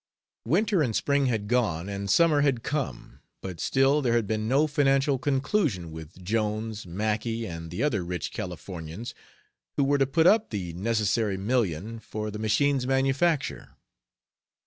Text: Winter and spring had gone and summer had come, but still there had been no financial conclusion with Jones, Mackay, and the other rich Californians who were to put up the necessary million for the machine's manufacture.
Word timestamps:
Winter 0.45 0.81
and 0.81 0.95
spring 0.95 1.27
had 1.27 1.47
gone 1.47 1.87
and 1.87 2.09
summer 2.09 2.41
had 2.41 2.63
come, 2.63 3.19
but 3.39 3.59
still 3.59 4.01
there 4.01 4.13
had 4.13 4.25
been 4.25 4.47
no 4.47 4.65
financial 4.65 5.19
conclusion 5.19 5.91
with 5.91 6.23
Jones, 6.23 6.87
Mackay, 6.87 7.45
and 7.45 7.69
the 7.69 7.83
other 7.83 8.03
rich 8.03 8.31
Californians 8.31 9.13
who 9.77 9.83
were 9.83 9.99
to 9.99 10.07
put 10.07 10.25
up 10.25 10.49
the 10.49 10.73
necessary 10.73 11.37
million 11.37 11.99
for 11.99 12.31
the 12.31 12.39
machine's 12.39 12.87
manufacture. 12.87 13.75